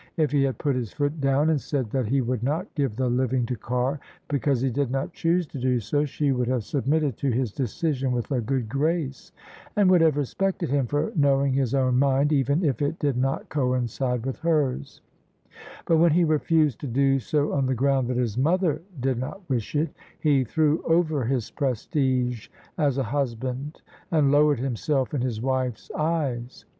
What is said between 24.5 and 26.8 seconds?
himself in his wife's eyes.